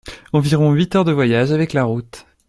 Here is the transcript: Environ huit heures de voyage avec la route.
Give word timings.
Environ 0.33 0.71
huit 0.73 0.95
heures 0.95 1.05
de 1.05 1.11
voyage 1.11 1.51
avec 1.51 1.73
la 1.73 1.83
route. 1.83 2.25